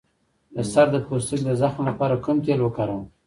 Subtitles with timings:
[0.55, 3.03] د سر د پوستکي د زخم لپاره کوم تېل وکاروم؟